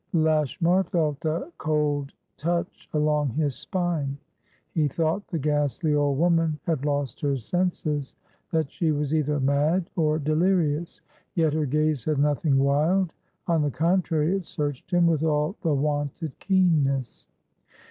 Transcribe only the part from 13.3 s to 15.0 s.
on the contrary, it searched